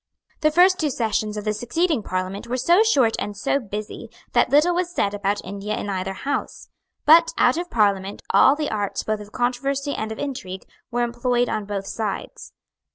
[0.39, 4.49] The first two sessions of the succeeding Parliament were so short and so busy that
[4.49, 6.69] little was said about India in either House.
[7.05, 11.49] But, out of Parliament, all the arts both of controversy and of intrigue were employed
[11.49, 12.51] on both sides.